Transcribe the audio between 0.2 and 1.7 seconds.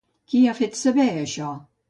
Qui ha fet saber això?